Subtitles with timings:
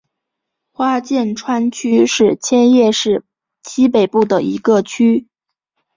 [0.71, 3.23] 花见川区是千叶市
[3.61, 5.27] 西北部的一个区。